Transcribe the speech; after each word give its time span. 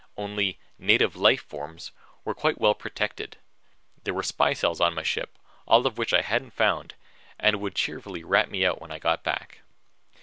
Only 0.17 0.57
"native 0.79 1.15
life 1.15 1.41
forms" 1.43 1.91
were 2.25 2.33
quite 2.33 2.59
well 2.59 2.73
protected. 2.73 3.37
There 4.03 4.15
were 4.15 4.23
spy 4.23 4.53
cells 4.53 4.81
on 4.81 4.95
my 4.95 5.03
ship, 5.03 5.37
all 5.67 5.85
of 5.85 5.99
which 5.99 6.11
I 6.11 6.21
hadn't 6.21 6.55
found, 6.55 6.95
that 7.39 7.59
would 7.59 7.75
cheerfully 7.75 8.23
rat 8.23 8.45
on 8.47 8.51
me 8.53 8.65
when 8.65 8.89
I 8.91 8.97
got 8.97 9.21
back. 9.23 9.59